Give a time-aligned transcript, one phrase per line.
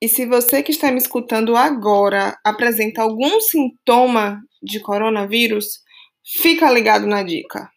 [0.00, 5.80] E se você que está me escutando agora apresenta algum sintoma de coronavírus,
[6.24, 7.70] fica ligado na dica.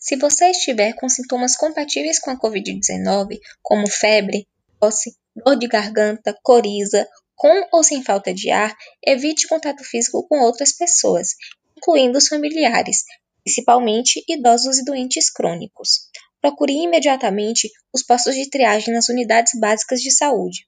[0.00, 4.48] Se você estiver com sintomas compatíveis com a Covid-19, como febre,
[4.80, 10.40] tosse, dor de garganta, coriza, com ou sem falta de ar, evite contato físico com
[10.40, 11.30] outras pessoas,
[11.76, 13.04] incluindo os familiares,
[13.44, 16.08] principalmente idosos e doentes crônicos.
[16.42, 20.66] Procure imediatamente os postos de triagem nas unidades básicas de saúde.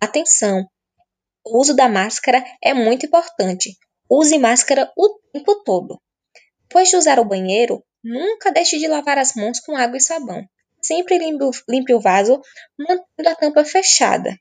[0.00, 0.66] Atenção!
[1.44, 3.76] O uso da máscara é muito importante.
[4.10, 6.00] Use máscara o tempo todo.
[6.62, 10.42] Depois de usar o banheiro, nunca deixe de lavar as mãos com água e sabão.
[10.80, 12.40] Sempre limpe o vaso,
[12.78, 14.34] mantendo a tampa fechada.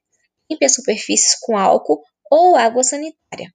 [0.50, 3.54] Limpe as superfícies com álcool ou água sanitária.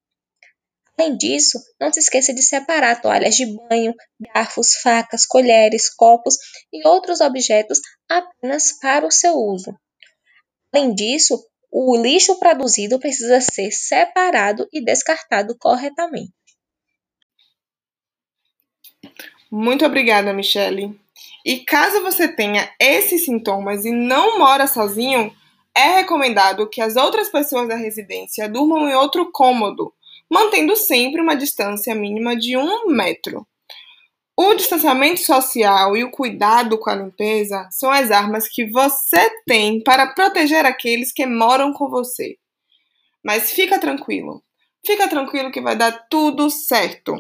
[0.99, 3.95] Além disso, não se esqueça de separar toalhas de banho,
[4.35, 6.37] garfos, facas, colheres, copos
[6.73, 9.79] e outros objetos apenas para o seu uso.
[10.73, 11.39] Além disso,
[11.71, 16.33] o lixo produzido precisa ser separado e descartado corretamente.
[19.51, 20.99] Muito obrigada, Michele.
[21.45, 25.35] E caso você tenha esses sintomas e não mora sozinho,
[25.77, 29.93] é recomendado que as outras pessoas da residência durmam em outro cômodo,
[30.31, 33.47] mantendo sempre uma distância mínima de um metro.
[34.39, 39.83] O distanciamento social e o cuidado com a limpeza são as armas que você tem
[39.83, 42.37] para proteger aqueles que moram com você.
[43.25, 44.43] Mas fica tranquilo,
[44.85, 47.15] fica tranquilo que vai dar tudo certo.